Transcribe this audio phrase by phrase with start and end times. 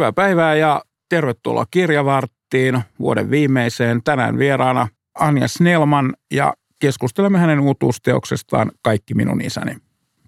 [0.00, 4.02] Hyvää päivää ja tervetuloa kirjavarttiin vuoden viimeiseen.
[4.02, 4.88] Tänään vieraana
[5.18, 9.76] Anja Snellman ja keskustelemme hänen uutuusteoksestaan Kaikki minun isäni.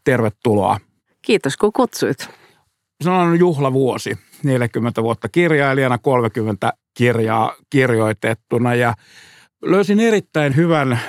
[0.04, 0.80] Tervetuloa.
[1.22, 2.28] Kiitos kun kutsuit.
[3.04, 8.94] Se on juhlavuosi, 40 vuotta kirjailijana, 30 kirjaa kirjoitettuna ja
[9.62, 11.00] löysin erittäin hyvän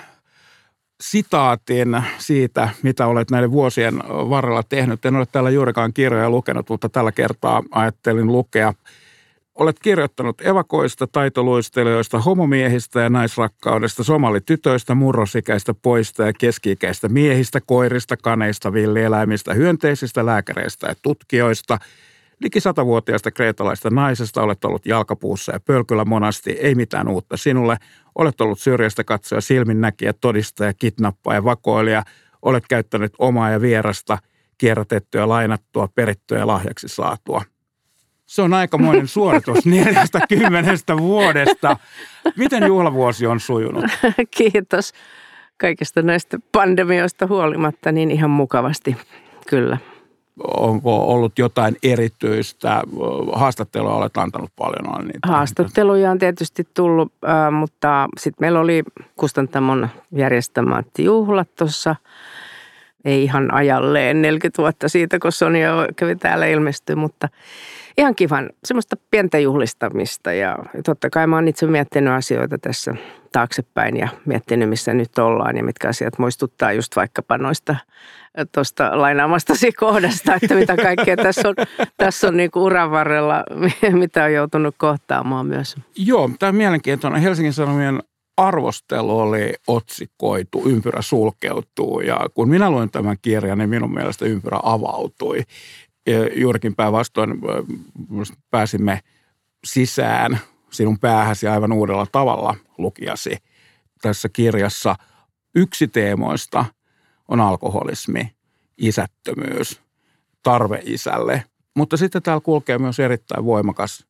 [1.10, 5.06] sitaatin siitä, mitä olet näiden vuosien varrella tehnyt.
[5.06, 8.74] En ole täällä juurikaan kirjoja lukenut, mutta tällä kertaa ajattelin lukea.
[9.56, 18.74] Olet kirjoittanut evakoista, taitoluistelijoista, homomiehistä ja naisrakkaudesta, somalitytöistä, murrosikäistä poista ja keski-ikäistä miehistä, koirista, kaneista,
[18.74, 21.80] villieläimistä, hyönteisistä, lääkäreistä ja tutkijoista–
[22.44, 27.78] Liki satavuotiaasta kreetalaista naisesta olet ollut jalkapuussa ja pölkyllä monasti, ei mitään uutta sinulle.
[28.16, 32.04] Olet ollut syrjästä katsoja, silminnäkijä, todistaja, kidnappaaja, vakoilija.
[32.42, 34.18] Olet käyttänyt omaa ja vierasta,
[34.58, 37.42] kierrätettyä, lainattua, perittyä ja lahjaksi saatua.
[38.26, 41.78] Se on aikamoinen suoritus 40 vuodesta.
[42.38, 43.86] Miten juhlavuosi on sujunut?
[44.38, 44.94] Kiitos
[45.58, 48.98] kaikista näistä pandemioista huolimatta niin ihan mukavasti,
[49.48, 49.78] kyllä
[50.58, 52.82] onko ollut jotain erityistä?
[53.34, 55.00] Haastatteluja olet antanut paljon.
[55.00, 55.28] On niitä.
[55.28, 57.14] Haastatteluja on tietysti tullut,
[57.52, 58.84] mutta sitten meillä oli
[59.16, 61.96] Kustantamon järjestämät juhlat tuossa.
[63.06, 67.30] Ei ihan ajalleen 40 vuotta siitä, kun Sonia kävi täällä ilmestyä, mutta
[67.98, 70.34] ihan kivan semmoista pientä juhlistamista.
[70.34, 72.96] Ja totta kai mä oon itse miettinyt asioita tässä
[73.34, 77.76] taaksepäin ja miettinyt, missä nyt ollaan ja mitkä asiat muistuttaa just vaikkapa noista
[78.52, 81.56] tuosta lainaamastasi kohdasta, että mitä kaikkea tässä on,
[81.98, 83.44] tässä on niin uran varrella,
[84.00, 85.76] mitä on joutunut kohtaamaan myös.
[85.96, 87.22] Joo, tämä on mielenkiintoinen.
[87.22, 88.04] Helsingin Sanomien
[88.38, 94.60] arvostelu oli otsikoitu, ympyrä sulkeutuu ja kun minä luin tämän kirjan, niin minun mielestä ympyrä
[94.64, 95.42] avautui.
[96.08, 97.42] Ja juurikin päinvastoin
[98.52, 99.00] pääsimme
[99.66, 100.40] sisään
[100.74, 103.38] sinun päähäsi aivan uudella tavalla lukijasi
[104.02, 104.96] tässä kirjassa.
[105.56, 106.66] Yksi teemoista–
[107.28, 108.36] on alkoholismi,
[108.78, 109.82] isättömyys,
[110.44, 111.44] tarve isälle.
[111.76, 114.06] Mutta sitten täällä kulkee myös erittäin voimakas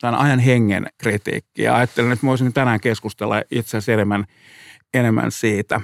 [0.00, 1.62] tämän ajan hengen kritiikki.
[1.62, 4.24] Ja ajattelin, että voisin tänään keskustella itse asiassa enemmän,
[4.94, 5.80] enemmän siitä.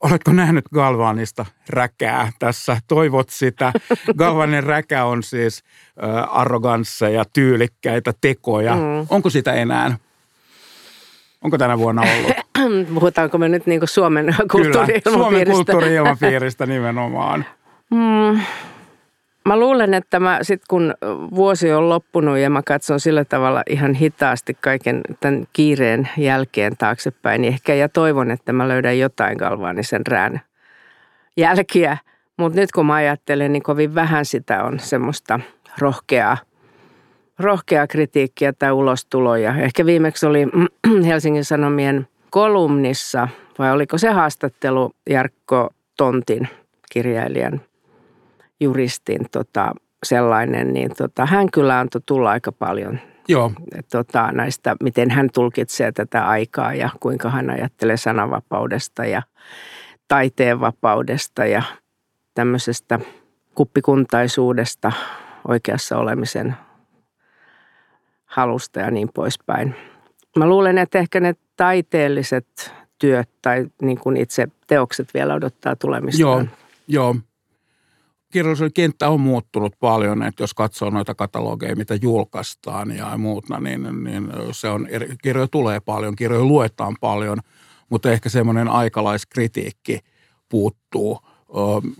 [0.00, 2.76] Oletko nähnyt Galvanista räkää tässä?
[2.88, 3.72] Toivot sitä.
[4.18, 5.64] Galvanin räkä on siis
[6.04, 6.24] äh,
[7.08, 8.74] ja tyylikkäitä tekoja.
[8.74, 9.06] Mm.
[9.08, 9.96] Onko sitä enää?
[11.44, 12.32] Onko tänä vuonna ollut?
[12.94, 15.10] Puhutaanko me nyt niin Suomen kulttuuri-ilmapiiristä?
[15.10, 17.44] Suomen kulttuuri-ilmapiiristä nimenomaan.
[17.90, 18.40] Mm.
[19.44, 20.94] Mä luulen, että mä sit kun
[21.34, 27.40] vuosi on loppunut ja mä katson sillä tavalla ihan hitaasti kaiken tämän kiireen jälkeen taaksepäin,
[27.40, 30.40] niin ehkä ja toivon, että mä löydän jotain galvaanisen rään
[31.36, 31.98] jälkiä.
[32.36, 35.40] Mutta nyt kun mä ajattelen, niin kovin vähän sitä on semmoista
[35.78, 36.36] rohkeaa–
[37.40, 39.54] rohkeaa kritiikkiä tai ulostuloja.
[39.56, 40.46] Ehkä viimeksi oli
[41.08, 46.48] Helsingin Sanomien kolumnissa, vai oliko se haastattelu Jarkko Tontin
[46.92, 47.60] kirjailijan
[48.60, 49.72] juristin tota,
[50.06, 53.52] sellainen, niin tota, hän kyllä antoi tulla aika paljon Joo.
[53.92, 59.22] Tota, näistä, miten hän tulkitsee tätä aikaa ja kuinka hän ajattelee sananvapaudesta ja
[60.08, 61.62] taiteen vapaudesta ja
[62.34, 63.00] tämmöisestä
[63.54, 64.92] kuppikuntaisuudesta
[65.48, 66.56] oikeassa olemisen
[68.24, 69.74] halusta ja niin poispäin.
[70.36, 76.50] Mä luulen, että ehkä ne taiteelliset työt tai niin kuin itse teokset vielä odottaa tulemistaan.
[76.88, 77.16] Joo, joo.
[78.30, 84.04] Kirjallisuuden kenttä on muuttunut paljon, että jos katsoo noita katalogeja, mitä julkaistaan ja muuta, niin,
[84.04, 84.88] niin se on,
[85.22, 87.38] kirjoja tulee paljon, kirjoja luetaan paljon,
[87.88, 89.98] mutta ehkä semmoinen aikalaiskritiikki
[90.48, 91.20] puuttuu.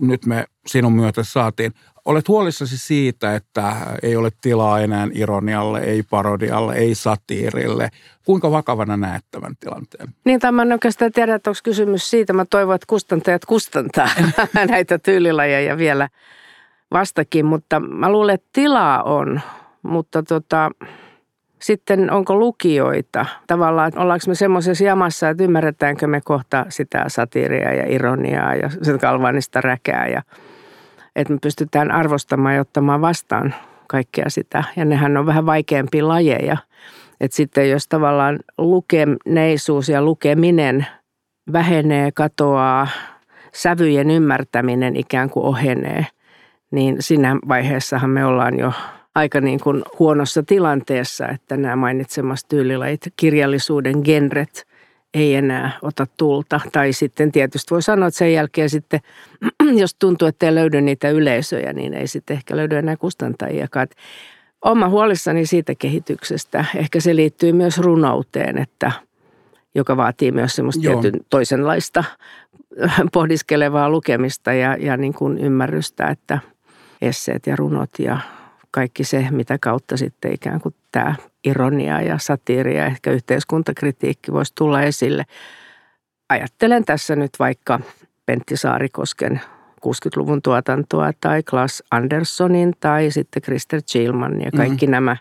[0.00, 1.72] Nyt me sinun myötä saatiin
[2.04, 7.88] Olet huolissasi siitä, että ei ole tilaa enää ironialle, ei parodialle, ei satiirille.
[8.24, 10.08] Kuinka vakavana näet tämän tilanteen?
[10.24, 12.32] Niin, tämä en oikeastaan tiedä, että onko kysymys siitä.
[12.32, 14.08] Mä toivon, että kustantajat kustantaa
[14.70, 16.08] näitä tyylilajeja vielä
[16.90, 19.40] vastakin, mutta mä luulen, että tilaa on.
[19.82, 20.70] Mutta tota,
[21.62, 23.26] sitten onko lukijoita?
[23.46, 28.98] Tavallaan, ollaanko me semmoisessa jamassa, että ymmärretäänkö me kohta sitä satiiria ja ironiaa ja sen
[28.98, 30.22] kalvanista räkää ja–
[31.16, 33.54] että me pystytään arvostamaan ja ottamaan vastaan
[33.86, 34.64] kaikkea sitä.
[34.76, 36.56] Ja nehän on vähän vaikeampia lajeja.
[37.20, 40.86] Että sitten jos tavallaan lukeneisuus ja lukeminen
[41.52, 42.88] vähenee, katoaa,
[43.52, 46.06] sävyjen ymmärtäminen ikään kuin ohenee,
[46.70, 48.72] niin siinä vaiheessahan me ollaan jo
[49.14, 54.66] aika niin kuin huonossa tilanteessa, että nämä mainitsemassa tyylilajit, kirjallisuuden genret
[55.14, 56.60] ei enää ota tulta.
[56.72, 59.00] Tai sitten tietysti voi sanoa, että sen jälkeen sitten,
[59.82, 63.88] jos tuntuu, että ei löydy niitä yleisöjä, niin ei sitten ehkä löydy enää kustantajiakaan.
[64.64, 66.64] Oma huolissani siitä kehityksestä.
[66.76, 68.92] Ehkä se liittyy myös runouteen, että,
[69.74, 72.04] joka vaatii myös semmoista tietyn toisenlaista
[73.12, 76.38] pohdiskelevaa lukemista ja, ja niin kuin ymmärrystä, että
[77.02, 78.18] esseet ja runot ja
[78.70, 81.14] kaikki se, mitä kautta sitten ikään kuin tämä
[81.44, 85.24] ironia ja satiiri ja ehkä yhteiskuntakritiikki voisi tulla esille.
[86.28, 87.80] Ajattelen tässä nyt vaikka
[88.26, 89.40] Pentti Saarikosken
[89.86, 94.92] 60-luvun tuotantoa tai Klaas Anderssonin tai sitten Krister Chilman ja kaikki mm-hmm.
[94.92, 95.16] nämä,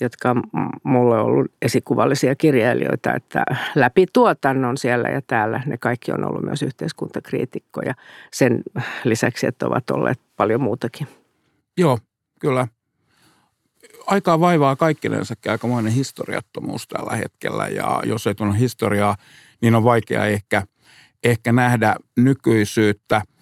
[0.00, 0.36] jotka
[0.82, 3.44] mulle on ollut esikuvallisia kirjailijoita, että
[3.74, 7.94] läpi tuotannon siellä ja täällä ne kaikki on ollut myös yhteiskuntakriitikkoja
[8.32, 8.62] sen
[9.04, 11.08] lisäksi, että ovat olleet paljon muutakin.
[11.78, 11.98] Joo,
[12.42, 12.68] kyllä.
[14.06, 19.16] Aikaa vaivaa kaikkinensakin aikamoinen historiattomuus tällä hetkellä ja jos ei tunne historiaa,
[19.60, 20.62] niin on vaikea ehkä,
[21.24, 23.22] ehkä nähdä nykyisyyttä–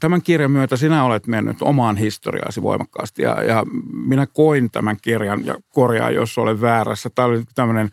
[0.00, 5.46] tämän kirjan myötä sinä olet mennyt omaan historiaasi voimakkaasti ja, ja minä koin tämän kirjan
[5.46, 7.10] ja korjaa, jos olen väärässä.
[7.14, 7.90] Tämä oli tämmöinen,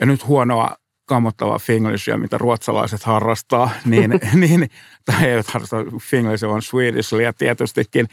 [0.00, 0.76] ja nyt huonoa
[1.08, 4.10] kammottavaa finglishia, mitä ruotsalaiset harrastaa, niin,
[4.48, 4.70] niin
[5.04, 8.06] tai eivät harrasta finglishia, vaan swedishia tietystikin,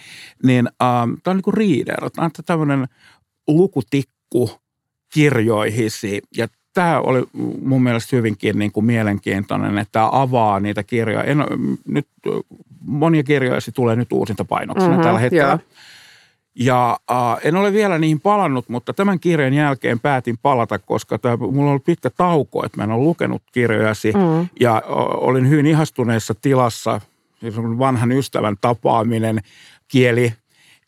[0.44, 2.10] niin um, tämä on niin kuin reader.
[2.10, 2.86] Tämä on tämmöinen
[3.48, 4.52] lukutikku
[5.14, 7.24] kirjoihisi ja tämä oli
[7.62, 11.24] mun mielestä hyvinkin niin kuin mielenkiintoinen, että tämä avaa niitä kirjoja.
[11.24, 11.38] En,
[11.88, 12.08] nyt
[12.82, 15.50] monia kirjoja tulee nyt uusinta painoksena mm-hmm, tällä hetkellä.
[15.50, 15.60] Joo.
[16.60, 21.38] Ja äh, en ole vielä niihin palannut, mutta tämän kirjan jälkeen päätin palata, koska tämä,
[21.38, 24.12] mulla on ollut pitkä tauko, että mä en ole lukenut kirjojasi.
[24.12, 24.48] Mm.
[24.60, 27.02] Ja olin hyvin ihastuneessa tilassa,
[27.40, 29.40] siis vanhan ystävän tapaaminen,
[29.88, 30.34] kieli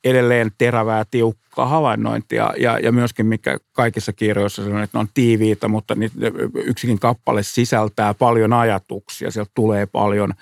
[0.03, 5.67] edelleen terävää, tiukkaa havainnointia ja, ja myöskin mikä kaikissa kirjoissa on, että ne on tiiviitä,
[5.67, 5.95] mutta
[6.53, 10.33] yksikin kappale sisältää paljon ajatuksia, sieltä tulee paljon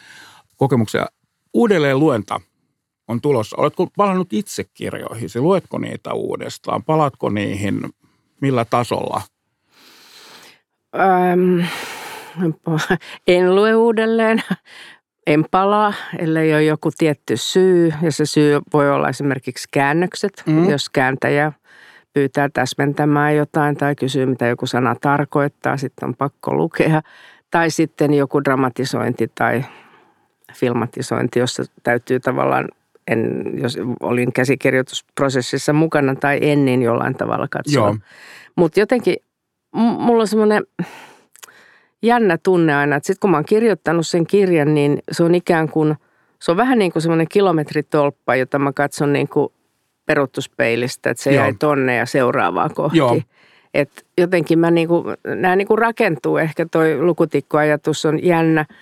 [0.56, 1.06] kokemuksia.
[1.54, 2.42] Uudelleen luenta
[3.08, 3.56] on tulossa.
[3.60, 5.30] Oletko palannut itse kirjoihin?
[5.36, 6.84] Luetko niitä uudestaan?
[6.84, 7.82] Palatko niihin?
[8.42, 9.22] Millä tasolla?
[10.96, 11.60] Ähm,
[13.28, 14.44] en lue uudelleen
[15.28, 17.94] en palaa, ellei ole joku tietty syy.
[18.02, 20.70] Ja se syy voi olla esimerkiksi käännökset, mm.
[20.70, 21.52] jos kääntäjä
[22.14, 27.02] pyytää täsmentämään jotain tai kysyy, mitä joku sana tarkoittaa, sitten on pakko lukea.
[27.52, 29.66] Tai sitten joku dramatisointi tai
[30.54, 32.70] filmatisointi, jossa täytyy tavallaan,
[33.08, 37.96] en, jos olin käsikirjoitusprosessissa mukana tai en, niin jollain tavalla katsoa.
[38.56, 39.16] Mutta jotenkin
[39.74, 40.64] mulla on semmoinen
[42.04, 45.70] jännä tunne aina, että sitten kun mä oon kirjoittanut sen kirjan, niin se on ikään
[45.70, 45.96] kuin,
[46.42, 49.50] se on vähän niin kuin semmoinen kilometritolppa, jota mä katson niin kuin
[50.06, 51.44] peruttuspeilistä, että se Joo.
[51.44, 52.98] jäi tonne ja seuraavaa kohti.
[52.98, 53.22] Joo.
[53.74, 58.66] Et jotenkin mä niin kuin, nämä niin kuin rakentuu, ehkä toi lukutikkoajatus on jännä–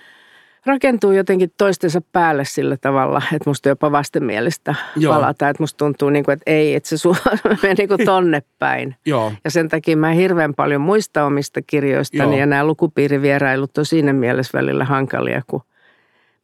[0.66, 5.14] rakentuu jotenkin toistensa päälle sillä tavalla, että musta jopa vastenmielistä Joo.
[5.14, 5.48] palata.
[5.48, 7.08] Että musta tuntuu niin kuin, että ei, että se
[7.62, 8.96] menee niin kuin tonne päin.
[9.06, 9.32] Joo.
[9.44, 12.40] Ja sen takia mä hirveän paljon muista omista kirjoistani Joo.
[12.40, 15.62] ja nämä lukupiirivierailut on siinä mielessä välillä hankalia, kun–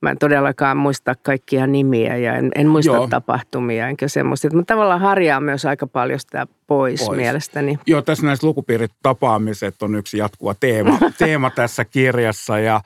[0.00, 3.06] Mä en todellakaan muista kaikkia nimiä ja en, en muista Joo.
[3.06, 4.50] tapahtumia enkä semmoista.
[4.52, 7.16] Mä tavallaan harjaan myös aika paljon sitä pois, pois.
[7.16, 7.78] mielestäni.
[7.86, 12.80] Joo, tässä näissä lukupiirit tapaamiset on yksi jatkuva teema, teema tässä kirjassa ja,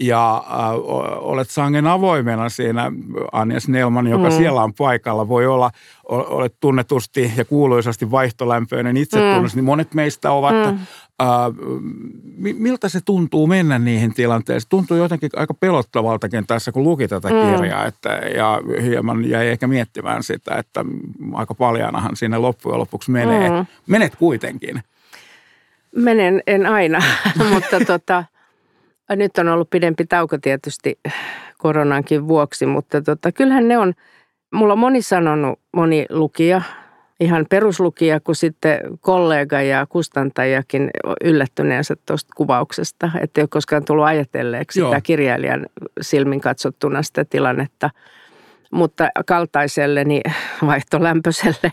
[0.00, 0.70] ja äh,
[1.18, 2.92] olet sangen avoimena siinä,
[3.32, 4.36] Anja Snellman, joka mm.
[4.36, 5.28] siellä on paikalla.
[5.28, 5.70] Voi olla,
[6.08, 9.58] olet tunnetusti ja kuuluisasti vaihtolämpöinen itsetunnus, mm.
[9.58, 10.78] niin monet meistä ovat mm.
[11.20, 11.80] Uh,
[12.38, 14.68] miltä se tuntuu mennä niihin tilanteisiin?
[14.68, 17.56] Tuntuu jotenkin aika pelottavaltakin tässä, kun luki tätä mm.
[17.56, 20.84] kirjaa, että, ja hieman jäi ehkä miettimään sitä, että
[21.34, 23.50] aika paljanahan siinä loppujen lopuksi menee.
[23.50, 23.66] Mm.
[23.86, 24.82] Menet kuitenkin.
[25.96, 27.02] Menen, en aina,
[27.52, 28.24] mutta tota,
[29.10, 31.00] nyt on ollut pidempi tauko tietysti
[31.58, 33.94] koronankin vuoksi, mutta tota, kyllähän ne on,
[34.54, 36.62] mulla on moni sanonut, moni lukija–
[37.20, 40.90] ihan peruslukija kuin sitten kollega ja kustantajakin
[41.24, 44.88] yllättyneensä tuosta kuvauksesta, että ei ole koskaan tullut ajatelleeksi Joo.
[44.90, 45.66] sitä kirjailijan
[46.00, 47.90] silmin katsottuna sitä tilannetta.
[48.72, 50.04] Mutta kaltaiselle,
[50.66, 51.72] vaihtolämpöiselle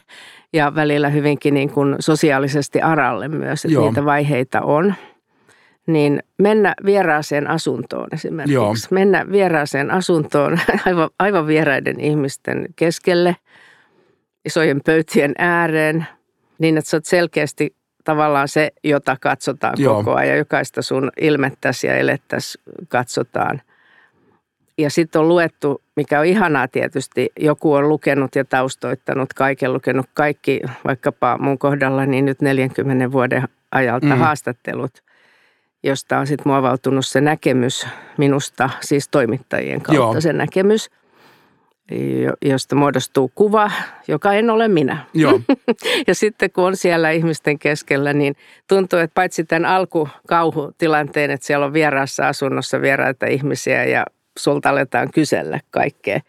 [0.54, 3.86] ja välillä hyvinkin niin kuin sosiaalisesti aralle myös, että Joo.
[3.86, 4.94] niitä vaiheita on.
[5.88, 8.54] Niin mennä vieraaseen asuntoon esimerkiksi.
[8.54, 8.74] Joo.
[8.92, 13.36] Mennä vieraaseen asuntoon aivan, aivan vieraiden ihmisten keskelle–
[14.48, 16.08] isojen pöytien ääreen
[16.60, 19.96] niin, että sä oot selkeästi tavallaan se, jota katsotaan Joo.
[19.96, 20.38] koko ajan.
[20.38, 23.62] Jokaista sun ilmettäsi ja elettäsi katsotaan.
[24.78, 30.06] Ja sitten on luettu, mikä on ihanaa tietysti, joku on lukenut ja taustoittanut kaiken, lukenut
[30.14, 34.18] kaikki, vaikkapa mun kohdalla, niin nyt 40 vuoden ajalta mm.
[34.18, 35.04] haastattelut,
[35.84, 37.88] josta on sitten muovautunut se näkemys
[38.18, 40.22] minusta, siis toimittajien kautta Joo.
[40.22, 40.90] se näkemys–
[42.46, 43.72] josta muodostuu kuva,
[44.08, 45.06] joka en ole minä.
[45.14, 45.40] Joo.
[46.08, 48.36] ja sitten kun on siellä ihmisten keskellä, niin
[48.68, 54.06] tuntuu, että paitsi tämän alkukauhutilanteen, että siellä on vieraassa asunnossa vieraita ihmisiä ja
[54.38, 56.20] sulta aletaan kysellä kaikkea,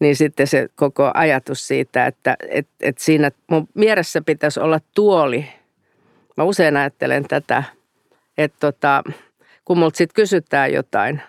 [0.00, 5.46] niin sitten se koko ajatus siitä, että et, et siinä mun mielessä pitäisi olla tuoli.
[6.36, 7.62] Mä usein ajattelen tätä,
[8.38, 9.02] että tota,
[9.64, 11.22] kun multa sitten kysytään jotain,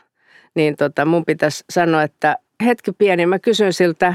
[0.56, 4.14] niin tota, mun pitäisi sanoa, että hetki pieni, mä kysyn siltä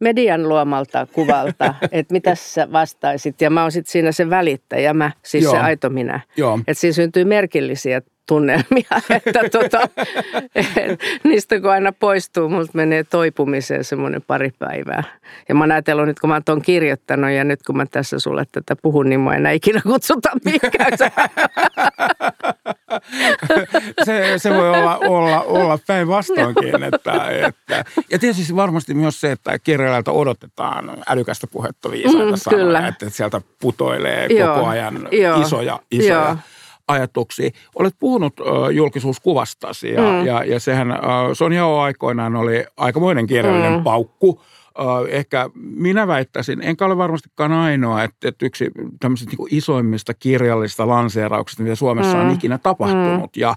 [0.00, 3.40] median luomalta kuvalta, että mitä sä vastaisit.
[3.40, 5.52] Ja mä oon sitten siinä se välittäjä, mä, siis Joo.
[5.52, 6.20] se aito minä.
[6.60, 8.88] Että siinä syntyy merkillisiä tunnelmia,
[9.26, 9.88] että tota,
[10.54, 15.02] et, niistä kun aina poistuu, multa menee toipumiseen semmoinen pari päivää.
[15.48, 18.44] Ja mä oon ajatellut nyt, kun mä oon kirjoittanut ja nyt kun mä tässä sulle
[18.52, 20.92] tätä puhun, niin mä enää ikinä kutsuta mihinkään.
[24.04, 26.82] se, se voi olla, olla, olla päinvastoinkin.
[26.82, 32.64] Että, että, ja tietysti varmasti myös se, että kirjailijalta odotetaan älykästä puhetta viisaita mm, sanoja,
[32.64, 32.88] kyllä.
[32.88, 34.54] että sieltä putoilee Joo.
[34.54, 35.40] koko ajan Joo.
[35.40, 36.36] isoja, isoja Joo
[36.88, 37.50] ajatuksia.
[37.74, 38.34] Olet puhunut
[38.72, 40.26] julkisuuskuvastasi ja, mm.
[40.26, 40.88] ja, ja sehän
[41.32, 43.84] Sonja aikoinaan oli aikamoinen kirjallinen mm.
[43.84, 44.42] paukku.
[45.08, 51.62] Ehkä minä väittäisin, enkä ole varmastikaan ainoa, että, että yksi tämmöisistä niin isoimmista kirjallisista lanseerauksista,
[51.62, 52.22] mitä Suomessa mm.
[52.22, 53.36] on ikinä tapahtunut.
[53.36, 53.40] Mm.
[53.40, 53.54] Ja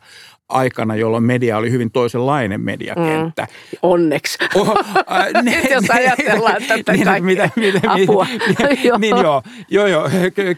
[0.49, 3.41] aikana, jolloin media oli hyvin toisenlainen mediakenttä.
[3.41, 3.77] Mm.
[3.81, 4.37] Onneksi.
[4.55, 4.69] Oh,
[5.11, 8.27] äh, ne, Jos ajatellaan ne, tätä niin, mitä, mitä, apua.
[8.29, 8.97] Niin, joo.
[8.97, 10.09] niin joo, joo, joo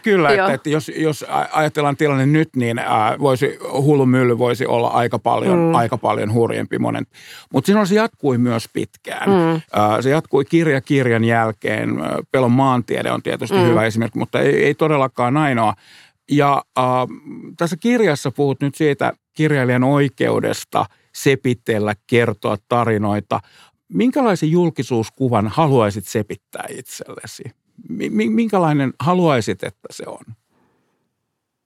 [0.03, 0.29] kyllä.
[0.29, 5.19] Että, että jos, jos ajatellaan tilanne nyt, niin äh, voisi, hullun mylly voisi olla aika
[5.19, 5.75] paljon, mm.
[5.75, 7.05] aika paljon hurjempi monen.
[7.53, 9.29] Mutta silloin se jatkui myös pitkään.
[9.29, 9.51] Mm.
[9.51, 11.89] Äh, se jatkui kirja kirjan jälkeen.
[12.31, 13.63] Pelon maantiede on tietysti mm.
[13.63, 15.73] hyvä esimerkki, mutta ei, ei todellakaan ainoa.
[16.29, 16.85] Ja äh,
[17.57, 23.39] tässä kirjassa puhut nyt siitä kirjailijan oikeudesta sepitellä, kertoa tarinoita.
[23.87, 27.43] Minkälaisen julkisuuskuvan haluaisit sepittää itsellesi?
[28.29, 30.35] Minkälainen haluaisit, että se on?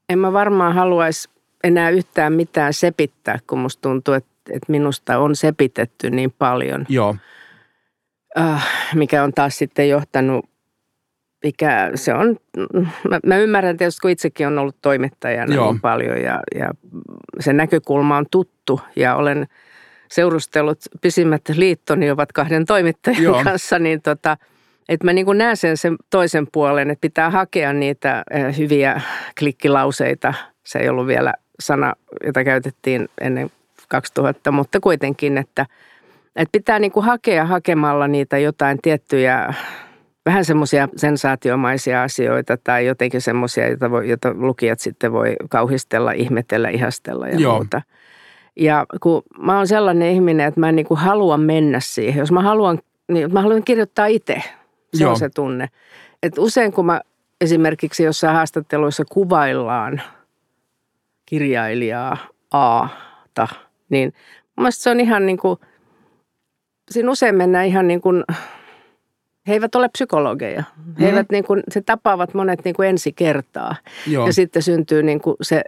[0.09, 1.29] En mä varmaan haluaisi
[1.63, 6.85] enää yhtään mitään sepittää, kun musta tuntuu, että, että minusta on sepitetty niin paljon.
[6.89, 7.15] Joo.
[8.37, 10.45] Äh, mikä on taas sitten johtanut
[11.43, 12.37] mikä se on,
[13.09, 15.71] mä, mä ymmärrän tietysti, kun itsekin on ollut toimittajana Joo.
[15.71, 16.71] niin paljon ja, ja
[17.39, 19.47] se näkökulma on tuttu ja olen
[20.11, 23.43] seurustellut pisimmät liittoni ovat kahden toimittajan Joo.
[23.43, 24.37] kanssa, niin tota,
[24.89, 29.01] että mä niin kuin näen sen, sen toisen puolen, että pitää hakea niitä eh, hyviä
[29.39, 30.33] klikkilauseita.
[30.63, 31.93] Se ei ollut vielä sana,
[32.25, 33.51] jota käytettiin ennen
[33.87, 35.65] 2000, mutta kuitenkin, että,
[36.35, 39.53] että pitää niin kuin hakea hakemalla niitä jotain tiettyjä
[40.25, 46.69] vähän semmoisia sensaatiomaisia asioita tai jotenkin semmoisia, joita, voi, joita lukijat sitten voi kauhistella, ihmetellä,
[46.69, 47.53] ihastella ja Joo.
[47.53, 47.81] muuta.
[48.55, 52.19] Ja kun mä oon sellainen ihminen, että mä en niin kuin halua mennä siihen.
[52.19, 52.79] Jos mä haluan,
[53.11, 54.43] niin mä haluan kirjoittaa itse.
[54.93, 55.11] Se Joo.
[55.11, 55.69] on se tunne.
[56.23, 57.01] Et usein kun mä
[57.41, 60.01] esimerkiksi jossain haastatteluissa kuvaillaan
[61.25, 62.17] kirjailijaa
[62.51, 63.47] A-ta,
[63.89, 64.13] niin
[64.55, 65.59] mun se on ihan niin kuin,
[66.91, 68.23] siinä usein mennään ihan niin kuin
[69.47, 70.63] he eivät ole psykologeja.
[70.99, 71.05] He mm.
[71.05, 73.75] eivät niin kuin, se tapaavat monet niin kuin ensi kertaa.
[74.07, 74.25] Joo.
[74.25, 75.63] Ja sitten syntyy niin kuin se,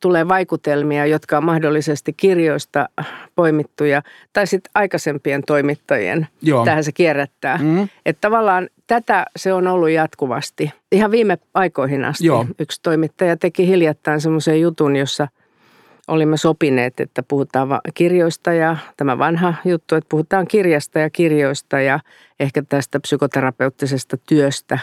[0.00, 2.88] tulee vaikutelmia, jotka on mahdollisesti kirjoista
[3.34, 6.28] poimittuja tai sitten aikaisempien toimittajien.
[6.42, 6.64] Joo.
[6.64, 7.58] Tähän se kierrättää.
[7.62, 7.88] Mm.
[8.06, 10.70] Että tavallaan tätä se on ollut jatkuvasti.
[10.92, 12.46] Ihan viime aikoihin asti Joo.
[12.58, 15.28] yksi toimittaja teki hiljattain semmoisen jutun, jossa–
[16.10, 22.00] olimme sopineet, että puhutaan kirjoista ja tämä vanha juttu, että puhutaan kirjasta ja kirjoista ja
[22.40, 24.78] ehkä tästä psykoterapeuttisesta työstä.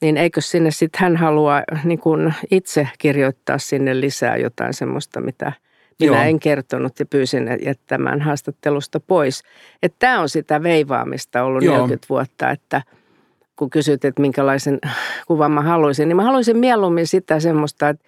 [0.00, 5.52] Niin eikö sinne sitten hän halua niin kuin itse kirjoittaa sinne lisää jotain semmoista, mitä
[6.00, 6.22] minä Joo.
[6.22, 9.42] en kertonut ja pyysin jättämään haastattelusta pois.
[9.82, 11.74] Että tämä on sitä veivaamista ollut Joo.
[11.74, 12.82] 40 vuotta, että
[13.56, 14.78] kun kysyt, että minkälaisen
[15.26, 18.04] kuvan mä haluaisin, niin mä haluaisin mieluummin sitä semmoista, että,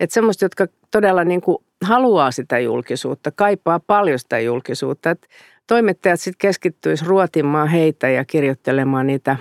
[0.00, 5.10] että semmoista, jotka todella niin kuin haluaa sitä julkisuutta, kaipaa paljon sitä julkisuutta.
[5.10, 5.26] Että
[5.66, 9.36] toimittajat sitten keskittyisivät ruotimaan heitä ja kirjoittelemaan niitä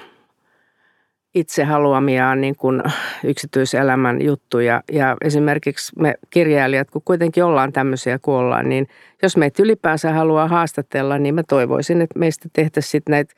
[1.36, 2.82] itse haluamiaan niin kuin
[3.24, 4.84] yksityiselämän juttuja.
[4.92, 8.88] Ja esimerkiksi me kirjailijat, kun kuitenkin ollaan tämmöisiä kuin ollaan, niin
[9.24, 13.34] jos meitä ylipäänsä haluaa haastatella, niin mä toivoisin, että meistä tehtäisiin sitten näitä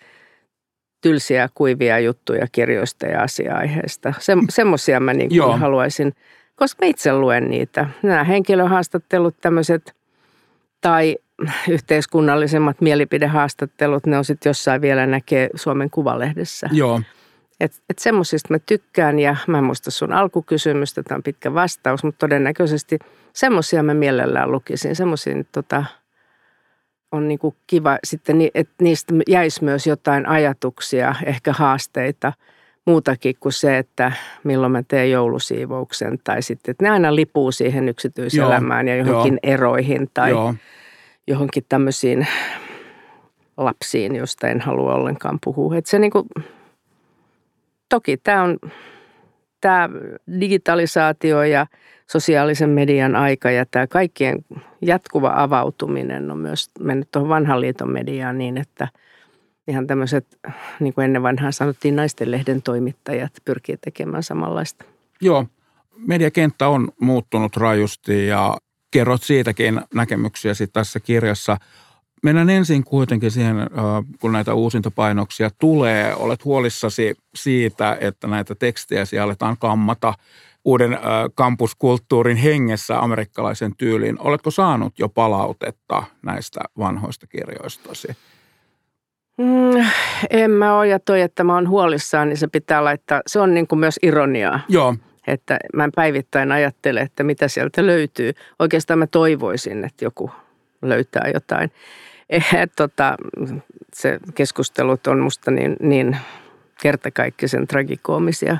[1.01, 4.13] tylsiä, kuivia juttuja kirjoista ja asia-aiheista.
[4.19, 6.13] Se, semmoisia mä niin kuin haluaisin–
[6.59, 7.87] koska mä itse luen niitä.
[8.03, 9.95] Nämä henkilöhaastattelut tämmöiset
[10.81, 11.17] tai
[11.69, 16.69] yhteiskunnallisemmat mielipidehaastattelut, ne on sitten jossain vielä näkee Suomen Kuvalehdessä.
[16.71, 17.01] Joo.
[17.59, 22.03] Et, et semmoisista mä tykkään ja mä en muista sun alkukysymystä, tämä on pitkä vastaus,
[22.03, 22.99] mutta todennäköisesti
[23.33, 25.85] semmoisia mä mielellään lukisin, semmoisia tota,
[27.11, 32.33] on niin kuin kiva sitten, että niistä jäisi myös jotain ajatuksia, ehkä haasteita,
[32.89, 34.11] muutakin kuin se, että
[34.43, 39.33] milloin mä teen joulusiivouksen tai sitten, että ne aina lipuu siihen yksityiselämään Joo, ja johonkin
[39.33, 39.53] jo.
[39.53, 40.53] eroihin tai Joo.
[41.27, 42.27] johonkin tämmöisiin
[43.57, 45.75] lapsiin, josta en halua ollenkaan puhua.
[45.75, 46.27] Että se niin kuin,
[47.89, 48.57] toki tämä on
[49.61, 49.89] tämä
[50.39, 51.67] digitalisaatio ja
[52.07, 54.45] sosiaalisen median aika ja tämä kaikkien
[54.81, 58.87] jatkuva avautuminen on myös mennyt tuohon vanhan liiton mediaan niin, että
[59.69, 60.25] ihan tämmöiset,
[60.79, 64.85] niin kuin ennen vanhaa sanottiin, naistenlehden toimittajat pyrkii tekemään samanlaista.
[65.21, 65.45] Joo,
[65.97, 68.57] mediakenttä on muuttunut rajusti ja
[68.91, 71.57] kerrot siitäkin näkemyksiä tässä kirjassa–
[72.23, 73.55] Mennään ensin kuitenkin siihen,
[74.19, 76.15] kun näitä uusintapainoksia tulee.
[76.15, 80.13] Olet huolissasi siitä, että näitä tekstejä siellä aletaan kammata
[80.65, 80.97] uuden
[81.35, 84.17] kampuskulttuurin hengessä amerikkalaisen tyyliin.
[84.19, 88.07] Oletko saanut jo palautetta näistä vanhoista kirjoistasi?
[89.39, 89.85] Mm,
[90.29, 93.53] en mä ole, ja toi, että mä oon huolissaan, niin se pitää laittaa, se on
[93.53, 94.59] niin kuin myös ironiaa.
[94.69, 94.95] Joo.
[95.27, 98.33] Että mä en päivittäin ajattele, että mitä sieltä löytyy.
[98.59, 100.31] Oikeastaan mä toivoisin, että joku
[100.81, 101.71] löytää jotain
[102.29, 103.17] eh, tota,
[103.93, 106.17] se keskustelut on musta niin, niin
[106.81, 108.57] kertakaikkisen tragikoomisia,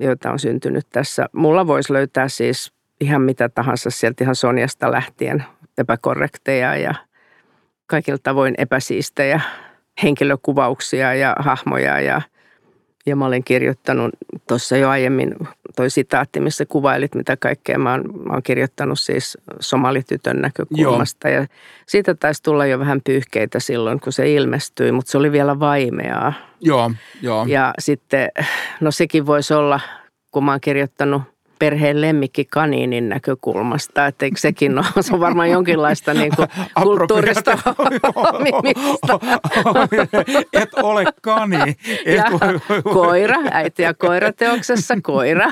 [0.00, 1.26] joita on syntynyt tässä.
[1.32, 5.44] Mulla voisi löytää siis ihan mitä tahansa sieltä ihan Sonjasta lähtien
[5.78, 6.94] epäkorrekteja ja
[7.88, 9.40] kaikilla tavoin epäsiistejä
[10.02, 12.22] henkilökuvauksia ja hahmoja ja–
[13.08, 14.10] ja mä olen kirjoittanut
[14.48, 15.34] tuossa jo aiemmin
[15.76, 21.28] toi sitaatti, missä kuvailit, mitä kaikkea mä oon, mä oon kirjoittanut siis somalitytön näkökulmasta.
[21.28, 21.40] Joo.
[21.40, 21.46] Ja
[21.86, 26.32] siitä taisi tulla jo vähän pyyhkeitä silloin, kun se ilmestyi, mutta se oli vielä vaimeaa.
[26.60, 26.90] Joo,
[27.22, 27.46] joo.
[27.48, 28.28] Ja sitten,
[28.80, 29.80] no sekin voisi olla,
[30.30, 31.22] kun mä oon kirjoittanut–
[31.58, 34.06] perheen lemmikki kaniinin näkökulmasta.
[34.06, 36.48] Että eikö sekin ole, se on varmaan jonkinlaista niin kuin
[36.82, 37.50] kulttuurista.
[40.62, 41.76] Et ole kani.
[42.06, 42.24] Et ja
[42.82, 45.50] koira, äiti ja koirateoksessa koira.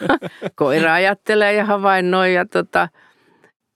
[0.54, 2.88] Koira ajattelee ja havainnoi ja tota,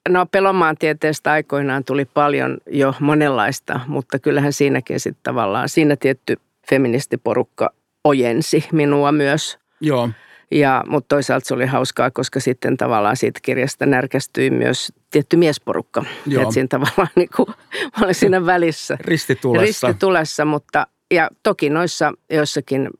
[0.08, 6.36] No Pelomaan tieteestä aikoinaan tuli paljon jo monenlaista, mutta kyllähän siinäkin sitten tavallaan, siinä tietty
[6.70, 7.70] feministiporukka
[8.04, 9.58] ojensi minua myös.
[9.80, 10.10] Joo.
[10.50, 16.04] Ja, mutta toisaalta se oli hauskaa, koska sitten tavallaan siitä kirjasta närkästyi myös tietty miesporukka.
[16.26, 16.42] Joo.
[16.42, 17.48] Että siinä tavallaan niin kuin,
[17.82, 18.96] mä olin siinä välissä.
[19.04, 19.86] Ristitulessa.
[19.86, 22.90] Ristitulessa, mutta ja toki noissa joissakin,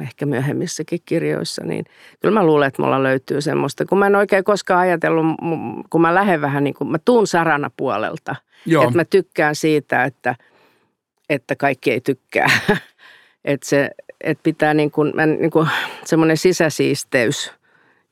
[0.00, 1.84] ehkä myöhemmissäkin kirjoissa, niin
[2.20, 5.26] kyllä mä luulen, että mulla löytyy semmoista, kun mä en oikein koskaan ajatellut,
[5.90, 8.36] kun mä lähden vähän niin kuin, mä tuun sarana puolelta.
[8.66, 8.84] Joo.
[8.84, 10.34] Että mä tykkään siitä, että,
[11.28, 12.50] että kaikki ei tykkää.
[13.44, 13.90] Että se,
[14.22, 15.68] että pitää niin kuin, niin kuin
[16.04, 17.52] semmoinen sisäsiisteys,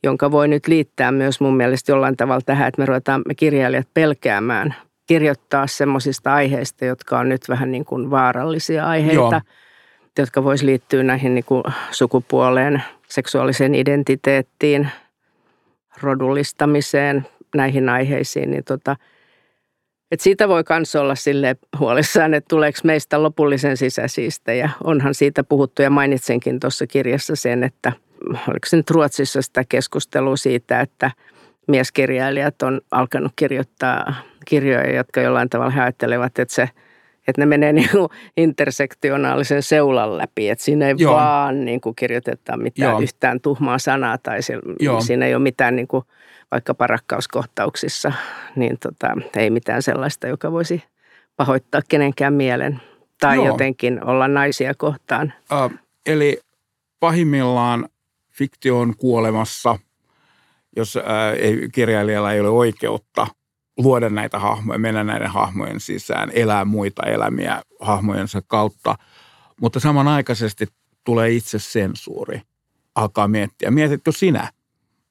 [0.02, 3.88] jonka voi nyt liittää myös mun mielestä jollain tavalla tähän, että me ruvetaan me kirjailijat
[3.94, 4.74] pelkäämään
[5.06, 9.40] kirjoittaa semmoisista aiheista, jotka on nyt vähän niin kuin vaarallisia aiheita, Joo.
[10.18, 14.88] jotka voisi liittyä näihin niin kuin sukupuoleen, seksuaaliseen identiteettiin,
[16.02, 18.96] rodullistamiseen, näihin aiheisiin, niin tota–
[20.10, 24.70] et siitä voi myös olla sille huolissaan, että tuleeko meistä lopullisen sisäsiistejä.
[24.84, 27.92] Onhan siitä puhuttu ja mainitsenkin tuossa kirjassa sen, että
[28.48, 31.10] oliko se nyt Ruotsissa sitä keskustelua siitä, että
[31.68, 34.14] mieskirjailijat on alkanut kirjoittaa
[34.46, 36.68] kirjoja, jotka jollain tavalla he ajattelevat, että se
[37.28, 41.14] että ne menee niin kuin intersektionaalisen seulan läpi, että siinä ei Joo.
[41.14, 43.00] vaan niin kuin kirjoiteta mitään Joo.
[43.00, 44.54] yhtään tuhmaa sanaa tai se,
[45.06, 46.04] siinä ei ole mitään niin kuin–
[46.50, 48.12] vaikkapa rakkauskohtauksissa,
[48.56, 50.82] niin tota, ei mitään sellaista, joka voisi
[51.36, 52.80] pahoittaa kenenkään mielen
[53.20, 53.46] tai Joo.
[53.46, 55.32] jotenkin olla naisia kohtaan.
[55.52, 55.70] Äh,
[56.06, 56.40] eli
[57.00, 57.88] pahimmillaan
[58.30, 59.78] fiktio on kuolemassa,
[60.76, 61.02] jos äh,
[61.38, 63.26] ei, kirjailijalla ei ole oikeutta
[63.76, 68.98] luoda näitä hahmoja, mennä näiden hahmojen sisään, elää muita elämiä hahmojensa kautta.
[69.60, 70.66] Mutta samanaikaisesti
[71.04, 72.42] tulee itse sensuuri.
[72.94, 74.52] Alkaa miettiä, mietitkö sinä–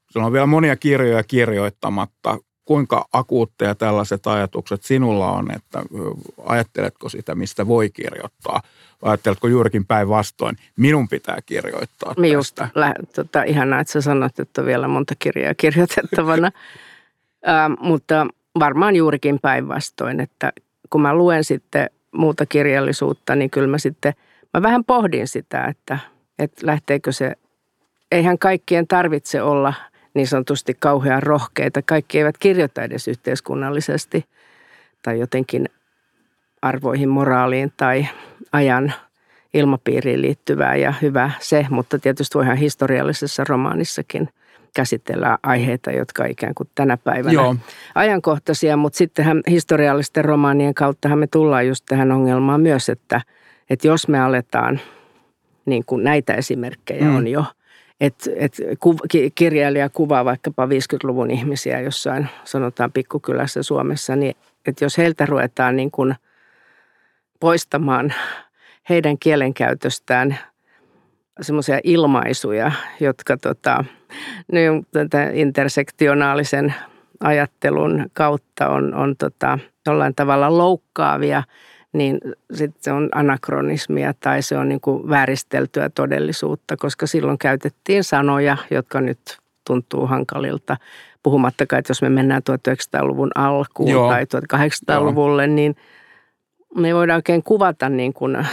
[0.10, 2.38] Sulla on vielä monia kirjoja kirjoittamatta.
[2.65, 5.84] Kuinka akuutteja tällaiset ajatukset sinulla on, että
[6.45, 8.62] ajatteletko sitä, mistä voi kirjoittaa?
[9.02, 12.28] Vai ajatteletko juurikin päinvastoin, minun pitää kirjoittaa tästä?
[12.28, 16.48] Just, lä, tota, ihanaa, että sä sanot, että on vielä monta kirjaa kirjoitettavana.
[17.50, 18.28] äh, mutta
[18.60, 20.54] varmaan juurikin päinvastoin, että
[20.89, 24.13] kun mä luen sitten muuta kirjallisuutta, niin kyllä mä sitten,
[24.54, 26.00] mä vähän pohdin sitä, että,
[26.39, 27.36] että lähteekö se,
[28.12, 29.74] eihän kaikkien tarvitse olla–
[30.13, 31.82] niin sanotusti kauhean rohkeita.
[31.82, 34.26] Kaikki eivät kirjoita edes yhteiskunnallisesti
[35.02, 35.69] tai jotenkin
[36.62, 38.08] arvoihin, moraaliin tai
[38.52, 38.93] ajan
[39.54, 44.30] ilmapiiriin liittyvää ja hyvä se, mutta tietysti voihan historiallisessa romaanissakin
[44.76, 47.56] käsitellä aiheita, jotka ikään kuin tänä päivänä Joo.
[47.95, 53.22] ajankohtaisia, mutta sittenhän historiallisten romaanien kauttahan me tullaan just tähän ongelmaan myös, että,
[53.69, 54.80] että jos me aletaan,
[55.65, 57.15] niin kuin näitä esimerkkejä mm.
[57.15, 57.45] on jo,
[58.02, 58.58] että et
[59.36, 64.36] kirjailija kuvaa vaikkapa 50-luvun ihmisiä jossain, sanotaan pikkukylässä Suomessa, niin
[64.66, 66.16] että jos heiltä ruvetaan niin kuin
[67.40, 68.14] poistamaan
[68.90, 70.38] heidän kielenkäytöstään
[71.42, 73.84] semmoisia ilmaisuja, jotka tota,
[74.52, 76.74] niin tätä intersektionaalisen
[77.20, 81.44] ajattelun kautta on, on tota, jollain tavalla loukkaavia,
[81.93, 82.19] niin
[82.54, 88.58] sitten se on anakronismia tai se on niin kuin vääristeltyä todellisuutta, koska silloin käytettiin sanoja,
[88.71, 90.78] jotka nyt tuntuu hankalilta.
[91.23, 94.10] Puhumattakaan, että jos me mennään 1900-luvun alkuun Joo.
[94.10, 95.56] tai 1800-luvulle, Joo.
[95.56, 95.75] niin
[96.75, 98.47] me ei voida oikein kuvata niin kuin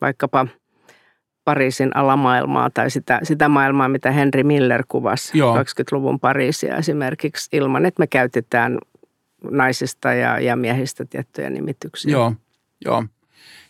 [0.00, 0.46] vaikkapa–
[1.48, 5.56] Pariisin alamaailmaa tai sitä, sitä maailmaa, mitä Henry Miller kuvasi Joo.
[5.56, 8.78] 20-luvun Pariisia esimerkiksi ilman, että me käytetään
[9.50, 12.12] naisista ja, ja miehistä tiettyjä nimityksiä.
[12.12, 12.32] Joo,
[12.84, 13.04] joo.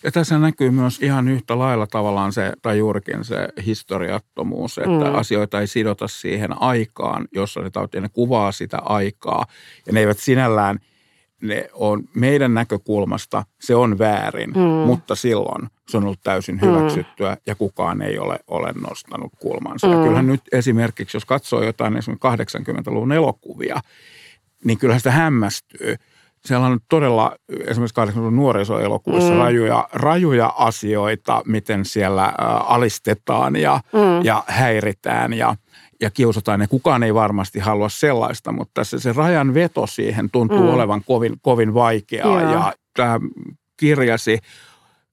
[0.02, 5.14] Ja tässä näkyy myös ihan yhtä lailla tavallaan se, tai juurikin se historiattomuus, että mm.
[5.14, 9.46] asioita ei sidota siihen aikaan, jossa ne tautia, ne kuvaa sitä aikaa.
[9.86, 10.78] Ja ne eivät sinällään–
[11.42, 14.62] ne on meidän näkökulmasta se on väärin, mm.
[14.62, 17.40] mutta silloin se on ollut täysin hyväksyttyä mm.
[17.46, 19.86] ja kukaan ei ole, ole nostanut kulmansa.
[19.86, 19.92] Mm.
[19.92, 23.80] Ja kyllähän nyt esimerkiksi, jos katsoo jotain esimerkiksi 80-luvun elokuvia,
[24.64, 25.96] niin kyllähän sitä hämmästyy.
[26.48, 29.38] Siellä on todella esimerkiksi 80-luvun nuorisoelokuvissa mm.
[29.38, 34.24] rajuja, rajuja asioita, miten siellä ä, alistetaan ja, mm.
[34.24, 35.54] ja häiritään ja–
[36.00, 36.60] ja kiusataan.
[36.60, 40.68] Ja kukaan ei varmasti halua sellaista, mutta se, se rajan veto siihen tuntuu mm.
[40.68, 42.42] olevan kovin, kovin vaikeaa.
[42.42, 42.52] Joo.
[42.52, 43.20] Ja tämä
[43.76, 44.38] kirjasi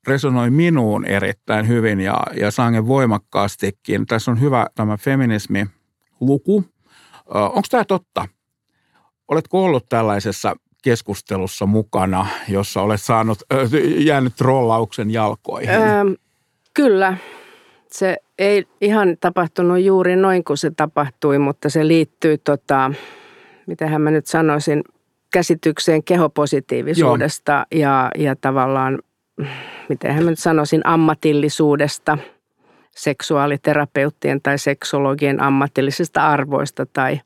[0.07, 4.05] resonoi minuun erittäin hyvin ja, ja sangen voimakkaastikin.
[4.05, 6.63] Tässä on hyvä tämä feminismi-luku.
[7.25, 8.27] Onko tämä totta?
[9.27, 13.39] Oletko ollut tällaisessa keskustelussa mukana, jossa olet saanut,
[13.97, 15.69] jäänyt trollauksen jalkoihin?
[15.69, 16.03] Öö,
[16.73, 17.17] kyllä
[17.91, 22.91] se ei ihan tapahtunut juuri noin kuin se tapahtui, mutta se liittyy, tota,
[23.67, 24.83] mitähän mä nyt sanoisin,
[25.33, 28.99] käsitykseen kehopositiivisuudesta ja, ja tavallaan,
[29.89, 32.17] miten mä nyt sanoisin, ammatillisuudesta,
[32.95, 37.19] seksuaaliterapeuttien tai seksologien ammatillisista arvoista tai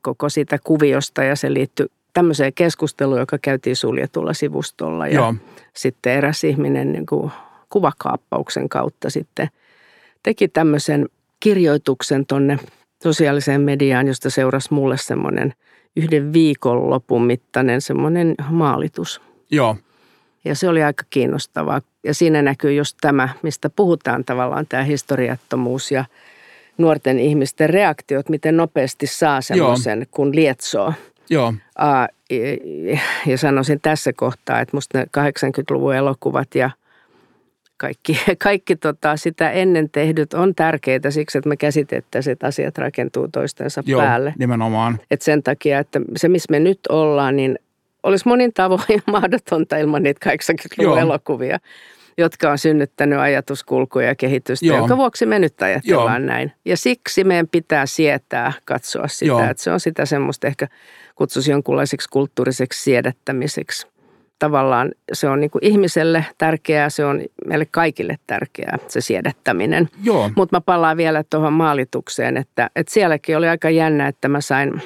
[0.00, 5.34] koko siitä kuviosta ja se liittyy tämmöiseen keskusteluun, joka käytiin suljetulla sivustolla ja Joo.
[5.74, 7.32] sitten eräs ihminen niin kuin
[7.68, 9.48] kuvakaappauksen kautta sitten
[10.22, 11.08] teki tämmöisen
[11.40, 12.58] kirjoituksen tonne
[13.02, 15.54] sosiaaliseen mediaan, josta seurasi mulle semmoinen
[15.96, 19.20] yhden viikonlopun mittainen semmoinen maalitus.
[19.50, 19.76] Joo.
[20.44, 21.80] Ja se oli aika kiinnostavaa.
[22.04, 26.04] Ja siinä näkyy just tämä, mistä puhutaan tavallaan, tämä historiattomuus ja
[26.78, 30.92] nuorten ihmisten reaktiot, miten nopeasti saa semmoisen, kun lietsoo.
[31.30, 31.54] Joo.
[33.26, 36.70] ja sanoisin tässä kohtaa, että musta ne 80-luvun elokuvat ja–
[37.76, 43.28] kaikki, kaikki tota, sitä ennen tehdyt on tärkeitä siksi, että me käsitettäisiin, että asiat rakentuu
[43.28, 44.34] toistensa Joo, päälle.
[44.38, 44.98] nimenomaan.
[45.10, 47.58] Et sen takia, että se missä me nyt ollaan, niin
[48.02, 51.58] olisi monin tavoin mahdotonta ilman niitä 80-luvun elokuvia,
[52.18, 54.76] jotka on synnyttänyt ajatuskulkuja ja kehitystä, Joo.
[54.76, 56.28] jonka vuoksi me nyt ajatellaan Joo.
[56.28, 56.52] näin.
[56.64, 59.44] Ja siksi meidän pitää sietää katsoa sitä, Joo.
[59.50, 60.68] että se on sitä semmoista ehkä
[61.14, 63.86] kutsuisi jonkunlaiseksi kulttuuriseksi siedättämiseksi
[64.38, 69.88] tavallaan se on niin kuin ihmiselle tärkeää, se on meille kaikille tärkeää, se siedättäminen.
[70.36, 74.82] Mutta mä palaan vielä tuohon maalitukseen, että, että sielläkin oli aika jännä, että mä sain,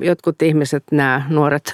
[0.00, 1.72] jotkut ihmiset, nämä nuoret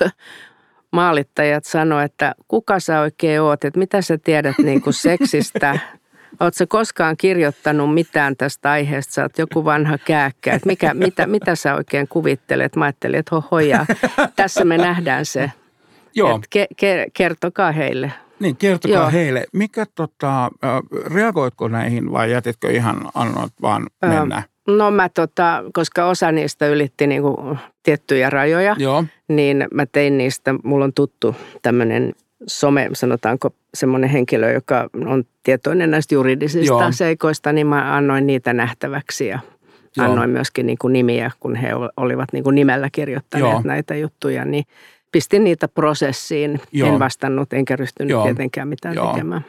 [0.92, 5.78] maalittajat sanoivat, että kuka sä oikein oot, että mitä sä tiedät niin kuin seksistä,
[6.40, 9.12] Oletko koskaan kirjoittanut mitään tästä aiheesta?
[9.12, 10.54] Sä oot joku vanha kääkkä.
[10.54, 12.76] Että mikä, mitä, mitä sä oikein kuvittelet?
[12.76, 13.86] Mä ajattelin, että hohoja.
[14.36, 15.52] Tässä me nähdään se
[16.14, 16.36] Joo.
[16.36, 18.12] Et ke, ke, kertokaa heille.
[18.40, 19.10] Niin, kertokaa Joo.
[19.10, 19.44] heille.
[19.52, 20.50] Mikä tota,
[21.14, 24.42] reagoitko näihin vai jätitkö ihan annot vaan mennä?
[24.66, 29.04] No mä tota, koska osa niistä ylitti niinku tiettyjä rajoja, Joo.
[29.28, 32.12] niin mä tein niistä, mulla on tuttu tämmöinen
[32.46, 36.92] some, sanotaanko semmoinen henkilö, joka on tietoinen näistä juridisista Joo.
[36.92, 39.38] seikoista, niin mä annoin niitä nähtäväksi ja
[39.96, 40.06] Joo.
[40.06, 43.62] annoin myöskin niin kuin nimiä, kun he olivat niin kuin nimellä kirjoittaneet Joo.
[43.64, 44.64] näitä juttuja, niin
[45.12, 46.60] pistin niitä prosessiin.
[46.72, 46.88] Joo.
[46.88, 48.24] En vastannut enkä ryhtynyt Joo.
[48.24, 49.12] tietenkään mitään Joo.
[49.12, 49.44] tekemään.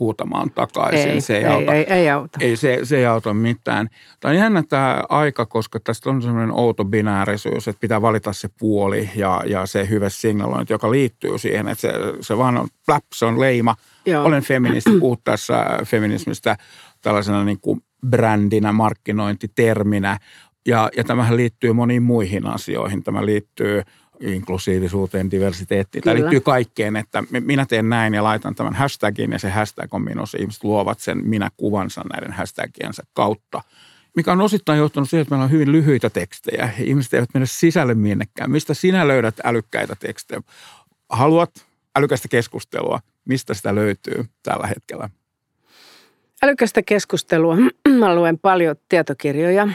[0.00, 1.10] Huutamaan takaisin.
[1.10, 1.74] Ei, se ei, ei, auta.
[1.74, 2.38] ei, ei auta.
[2.40, 3.88] Ei, se, se ei auta mitään.
[4.20, 8.48] Tämä on jännä tämä aika, koska tästä on sellainen outo binäärisyys, että pitää valita se
[8.58, 13.04] puoli ja, ja se hyvä signalointi, joka liittyy siihen, että se, se vaan on plap,
[13.14, 13.76] se on leima.
[14.06, 14.24] Joo.
[14.24, 16.56] Olen feministi, puhut tässä feminismistä
[17.02, 17.80] tällaisena niin kuin
[18.10, 20.18] brändinä, markkinointiterminä
[20.66, 23.02] Ja, ja tämähän liittyy moniin muihin asioihin.
[23.02, 23.82] Tämä liittyy
[24.20, 26.04] inklusiivisuuteen, diversiteettiin.
[26.04, 30.02] Tämä liittyy kaikkeen, että minä teen näin ja laitan tämän hashtagin ja se hashtag on
[30.02, 30.38] minussa.
[30.40, 33.62] Ihmiset luovat sen minä-kuvansa näiden hashtagiensa kautta
[34.16, 36.70] mikä on osittain johtunut siihen, että meillä on hyvin lyhyitä tekstejä.
[36.80, 38.50] Ihmiset eivät mene sisälle minnekään.
[38.50, 40.42] Mistä sinä löydät älykkäitä tekstejä?
[41.08, 43.00] Haluat älykästä keskustelua.
[43.24, 45.10] Mistä sitä löytyy tällä hetkellä?
[46.42, 47.56] Älykästä keskustelua.
[48.00, 49.68] Mä luen paljon tietokirjoja.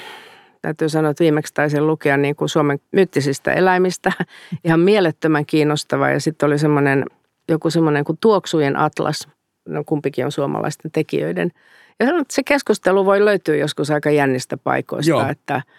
[0.61, 4.11] Täytyy sanoa, että viimeksi taisin lukea niin kuin Suomen myyttisistä eläimistä.
[4.65, 6.09] Ihan mielettömän kiinnostava.
[6.09, 7.05] Ja sitten oli semmoinen,
[7.49, 9.27] joku semmoinen kuin Tuoksujen atlas.
[9.67, 11.51] No kumpikin on suomalaisten tekijöiden.
[11.99, 15.27] Ja se keskustelu voi löytyä joskus aika jännistä paikoista, Joo.
[15.29, 15.61] että–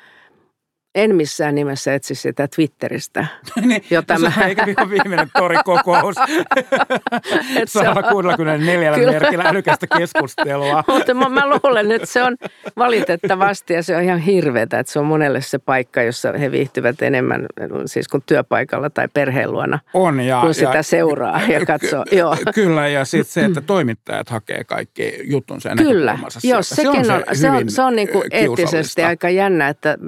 [0.95, 3.27] en missään nimessä etsi sitä Twitteristä.
[3.67, 4.47] niin, jota no, mä...
[4.47, 6.17] eikä viimeinen torikokous.
[7.67, 10.85] 164 merkillä älykästä keskustelua.
[10.93, 12.37] Mutta mä, mä luulen, että se on
[12.77, 17.03] valitettavasti ja se on ihan hirveätä, että se on monelle se paikka, jossa he viihtyvät
[17.03, 17.47] enemmän
[17.87, 19.79] siis kuin työpaikalla tai perheen luona.
[19.95, 22.05] On ja, kun sitä ja, seuraa ja katsoo.
[22.11, 22.37] Ky- Joo.
[22.55, 27.25] Kyllä ja sitten se, että toimittajat hakee kaikki juttunsa ja Kyllä, joo, sekin se on,
[27.33, 29.99] se, se on, se on niin kuin eettisesti aika jännä, että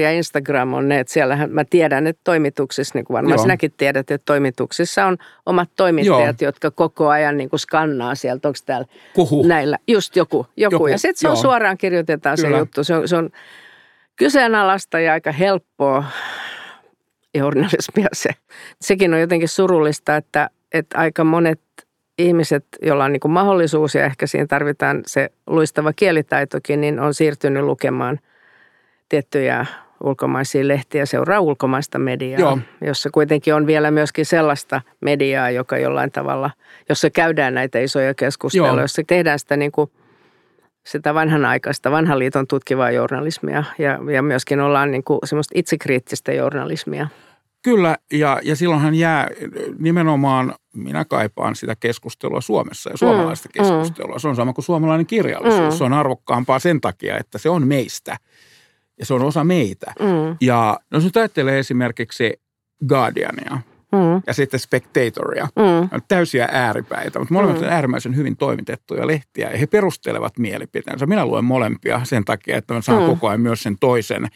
[0.00, 3.42] Twitter ja Instagram on ne, että siellähän mä tiedän, että toimituksissa, niin kuin varmaan Joo.
[3.42, 6.48] sinäkin tiedät, että toimituksissa on omat toimittajat, Joo.
[6.48, 9.46] jotka koko ajan niin kuin skannaa sieltä, onko täällä Kuhu.
[9.46, 10.46] näillä, just joku.
[10.56, 10.74] joku.
[10.74, 10.86] joku.
[10.86, 11.42] Ja sitten se on Joo.
[11.42, 12.56] suoraan kirjoitetaan Kyllä.
[12.56, 12.84] se juttu.
[12.84, 13.30] Se on, se on
[14.16, 16.04] kyseenalaista ja aika helppoa
[17.34, 18.30] journalismia se.
[18.80, 21.60] Sekin on jotenkin surullista, että, että aika monet
[22.18, 27.14] ihmiset, joilla on niin kuin mahdollisuus ja ehkä siinä tarvitaan se luistava kielitaitokin, niin on
[27.14, 28.18] siirtynyt lukemaan–
[29.10, 29.66] tiettyjä
[30.04, 32.58] ulkomaisia lehtiä, seuraa ulkomaista mediaa, Joo.
[32.80, 36.50] jossa kuitenkin on vielä myöskin sellaista mediaa, joka jollain tavalla,
[36.88, 38.80] jossa käydään näitä isoja keskusteluja, Joo.
[38.80, 39.90] jossa tehdään sitä niin kuin
[40.86, 47.08] sitä vanhanaikaista, vanhan liiton tutkivaa journalismia ja, ja myöskin ollaan niin kuin semmoista itsekriittistä journalismia.
[47.62, 49.28] Kyllä, ja, ja silloinhan jää
[49.78, 54.14] nimenomaan, minä kaipaan sitä keskustelua Suomessa ja suomalaista mm, keskustelua.
[54.14, 54.20] Mm.
[54.20, 55.74] Se on sama kuin suomalainen kirjallisuus.
[55.74, 55.78] Mm.
[55.78, 58.16] Se on arvokkaampaa sen takia, että se on meistä–
[59.00, 59.92] ja se on osa meitä.
[60.00, 60.36] Mm.
[60.40, 62.40] Ja no, jos nyt ajattelee esimerkiksi
[62.88, 63.58] Guardiania
[63.92, 64.22] mm.
[64.26, 65.88] ja sitten Spectatoria, mm.
[65.92, 67.66] on täysiä ääripäitä, mutta molemmat mm.
[67.66, 71.06] on äärimmäisen hyvin toimitettuja lehtiä ja he perustelevat mielipiteensä.
[71.06, 73.08] Minä luen molempia sen takia, että mä saan mm.
[73.08, 74.28] koko ajan myös sen toisen,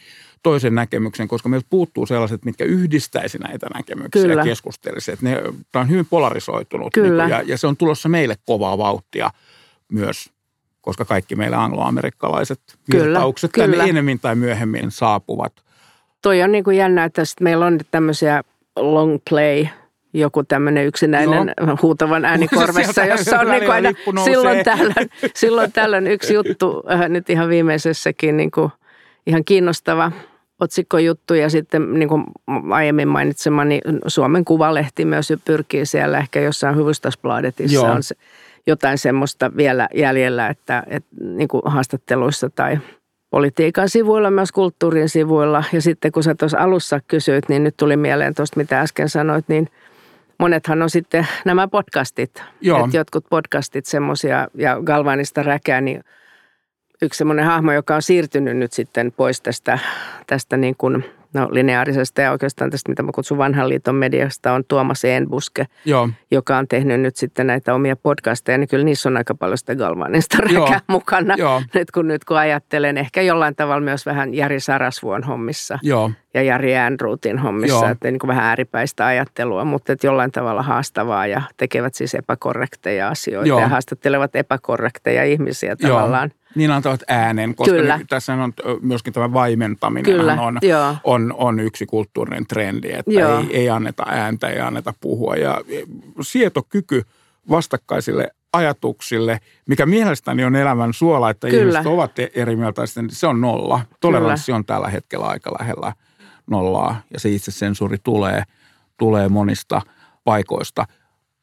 [0.43, 4.41] toisen näkemyksen, koska meiltä puuttuu sellaiset, mitkä yhdistäisi näitä näkemyksiä Kyllä.
[4.41, 5.17] ja keskustelisi.
[5.21, 7.23] Ne, tämä on hyvin polarisoitunut Kyllä.
[7.23, 9.31] Niin, ja, ja se on tulossa meille kovaa vauhtia
[9.91, 10.34] myös
[10.85, 12.59] koska kaikki meillä angloamerikkalaiset
[12.93, 15.53] virtaukset kyllä, tänne enemmän tai myöhemmin saapuvat.
[16.21, 18.43] Toi on niin kuin jännä, että meillä on tämmöisiä
[18.75, 19.65] long play
[20.13, 21.77] joku tämmöinen yksinäinen Joo.
[21.81, 23.89] huutavan äänikorvessa, jossa on niin aina
[24.23, 28.71] silloin tällöin, silloin tällöin yksi juttu, äh, nyt ihan viimeisessäkin niin kuin
[29.27, 30.11] ihan kiinnostava
[30.59, 32.23] otsikkojuttu ja sitten niin kuin
[32.71, 38.15] aiemmin mainitsemani Suomen Kuvalehti myös pyrkii siellä ehkä jossain Hufvudstadsbladetissa on se
[38.67, 42.79] jotain semmoista vielä jäljellä, että, että niin kuin haastatteluissa tai
[43.29, 45.63] politiikan sivuilla, myös kulttuurin sivuilla.
[45.73, 49.45] Ja sitten kun sä tuossa alussa kysyit, niin nyt tuli mieleen tuosta, mitä äsken sanoit,
[49.47, 49.69] niin
[50.39, 52.43] monethan on sitten nämä podcastit.
[52.61, 52.85] Joo.
[52.85, 56.03] Että jotkut podcastit semmoisia ja Galvanista räkää, niin
[57.01, 59.79] yksi semmoinen hahmo, joka on siirtynyt nyt sitten pois tästä,
[60.27, 61.03] tästä niin kuin–
[61.35, 66.09] no lineaarisesta ja oikeastaan tästä, mitä mä kutsun vanhan liiton mediasta, on Tuomas Enbuske, Joo.
[66.31, 69.75] joka on tehnyt nyt sitten näitä omia podcasteja, niin kyllä niissä on aika paljon sitä
[69.75, 71.35] galvanista räkää mukana.
[71.37, 71.61] Joo.
[71.73, 76.11] Nyt kun, nyt kun ajattelen, ehkä jollain tavalla myös vähän Jari Sarasvuon hommissa Joo.
[76.33, 77.91] ja Jari Äänruutin hommissa, Joo.
[77.91, 83.09] että niin kuin vähän ääripäistä ajattelua, mutta että jollain tavalla haastavaa ja tekevät siis epäkorrekteja
[83.09, 83.59] asioita Joo.
[83.59, 85.89] ja haastattelevat epäkorrekteja ihmisiä Joo.
[85.89, 87.99] tavallaan– niin antavat äänen, koska Kyllä.
[88.09, 90.59] tässä on myöskin tämä vaimentaminen Kyllä, on,
[91.03, 95.35] on, on yksi kulttuurinen trendi, että ei, ei anneta ääntä, ei anneta puhua.
[95.35, 95.61] Ja
[96.21, 97.03] sietokyky
[97.49, 101.61] vastakkaisille ajatuksille, mikä mielestäni on elämän suola, että Kyllä.
[101.61, 103.81] ihmiset ovat eri mieltä, niin se on nolla.
[103.99, 104.57] Toleranssi Kyllä.
[104.57, 105.93] on tällä hetkellä aika lähellä
[106.47, 108.43] nollaa ja se itse sensuuri tulee,
[108.97, 109.81] tulee monista
[110.23, 110.85] paikoista.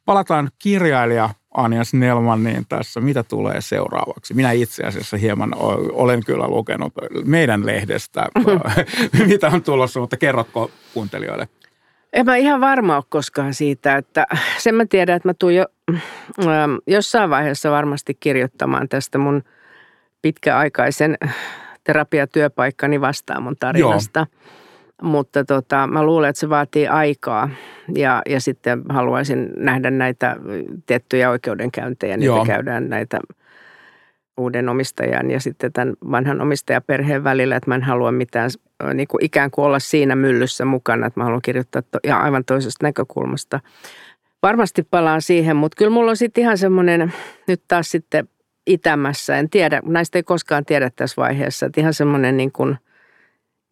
[0.04, 4.34] Palataan kirjailija Anja Snellmaniin tässä, mitä tulee seuraavaksi.
[4.34, 5.54] Minä itse asiassa hieman
[5.92, 6.92] olen kyllä lukenut
[7.24, 8.26] meidän lehdestä,
[9.26, 11.48] mitä on tulossa, mutta kerrotko kuuntelijoille?
[12.12, 14.26] En mä ihan varma ole koskaan siitä, että
[14.58, 15.66] sen mä tiedän, että mä tuun jo
[16.40, 19.42] ähm, jossain vaiheessa varmasti kirjoittamaan tästä mun
[20.22, 21.18] pitkäaikaisen
[21.84, 24.26] terapiatyöpaikkani vastaan mun tarinasta.
[24.30, 24.61] Joo.
[25.02, 27.50] Mutta tota, mä luulen, että se vaatii aikaa
[27.94, 30.36] ja, ja sitten haluaisin nähdä näitä
[30.86, 32.16] tiettyjä oikeudenkäyntejä.
[32.16, 32.44] Niitä Joo.
[32.44, 33.20] käydään näitä
[34.36, 38.50] uuden omistajan ja sitten tämän vanhan omistajaperheen välillä, että mä en halua mitään
[38.94, 42.44] niin kuin ikään kuin olla siinä myllyssä mukana, että mä haluan kirjoittaa to, ja aivan
[42.44, 43.60] toisesta näkökulmasta.
[44.42, 47.12] Varmasti palaan siihen, mutta kyllä mulla on sitten ihan semmoinen
[47.48, 48.28] nyt taas sitten
[48.66, 52.78] itämässä, en tiedä, näistä ei koskaan tiedä tässä vaiheessa, että ihan semmoinen niin kuin,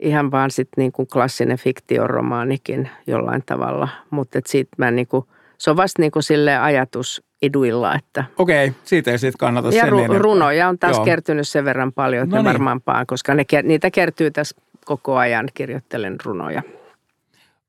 [0.00, 5.24] ihan vaan sitten niin kuin klassinen fiktioromaanikin jollain tavalla, mutta siitä mä niin kuin,
[5.58, 7.94] se on vasta niin kuin sille ajatus iduilla.
[7.94, 8.24] Että.
[8.38, 11.04] Okei, siitä ei sitten kannata ja sen ru- niin, runoja on taas Joo.
[11.04, 12.48] kertynyt sen verran paljon, että no niin.
[12.48, 16.62] varmaan paan, koska ne, niitä kertyy tässä koko ajan, kirjoittelen runoja.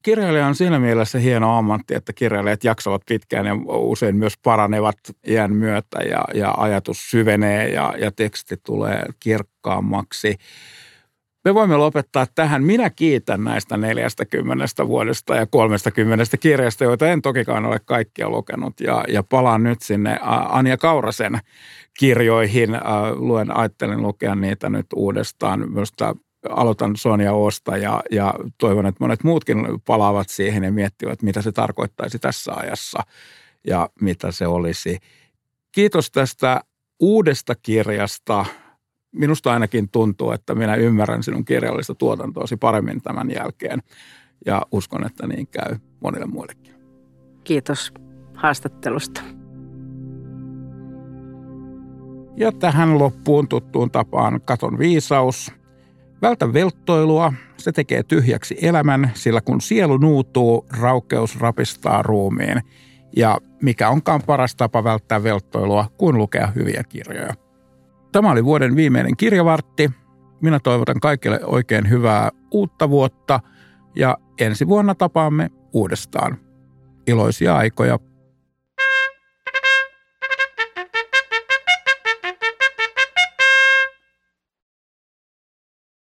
[0.04, 5.54] Kirjailija on siinä mielessä hieno ammatti, että kirjailijat jaksavat pitkään ja usein myös paranevat iän
[5.54, 10.38] myötä ja, ja ajatus syvenee ja, ja teksti tulee kirkkaammaksi.
[11.45, 12.63] Me voimme lopettaa tähän.
[12.63, 18.80] Minä kiitän näistä 40 vuodesta ja 30 kirjasta, joita en tokikaan ole kaikkia lukenut.
[18.80, 21.39] Ja, ja palaan nyt sinne Anja Kaurasen
[21.99, 22.69] kirjoihin.
[23.15, 25.71] Luen, ajattelen lukea niitä nyt uudestaan.
[25.71, 25.93] Myös
[26.49, 31.51] aloitan Sonja Osta ja, ja toivon, että monet muutkin palaavat siihen ja miettivät, mitä se
[31.51, 33.04] tarkoittaisi tässä ajassa
[33.67, 34.97] ja mitä se olisi.
[35.71, 36.62] Kiitos tästä
[36.99, 38.45] uudesta kirjasta.
[39.12, 43.80] Minusta ainakin tuntuu, että minä ymmärrän sinun kirjallista tuotantoasi paremmin tämän jälkeen
[44.45, 46.76] ja uskon, että niin käy monille muillekin.
[47.43, 47.93] Kiitos
[48.36, 49.21] haastattelusta.
[52.38, 55.52] Ja tähän loppuun tuttuun tapaan katon viisaus–
[56.21, 62.62] Vältä velttoilua, se tekee tyhjäksi elämän, sillä kun sielu nuutuu, raukeus rapistaa ruumiin.
[63.15, 67.34] Ja mikä onkaan paras tapa välttää velttoilua kuin lukea hyviä kirjoja.
[68.12, 69.91] Tämä oli vuoden viimeinen kirjavartti.
[70.41, 73.39] Minä toivotan kaikille oikein hyvää uutta vuotta
[73.95, 76.38] ja ensi vuonna tapaamme uudestaan.
[77.08, 78.00] Iloisia aikoja